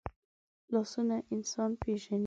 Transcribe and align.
لاسونه 0.71 1.17
انسان 1.33 1.69
پېژني 1.81 2.19